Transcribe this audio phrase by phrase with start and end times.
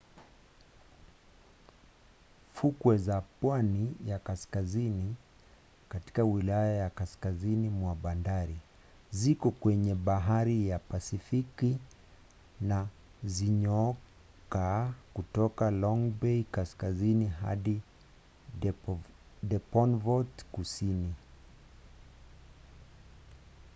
[2.53, 5.15] fukwe za pwani ya kaskazini
[5.89, 8.57] katika wilaya ya kaskazini mwa bandari
[9.11, 11.77] ziko kwenye bahari ya pasifiki
[12.61, 12.87] na
[13.23, 17.81] zinyooka kutoka long bay kaskazini hadi
[19.41, 21.13] devonport kusini